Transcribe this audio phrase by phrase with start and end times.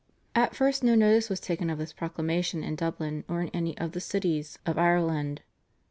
[0.33, 3.91] At first no notice was taken of this proclamation in Dublin or in any of
[3.91, 5.43] the cities of Ireland.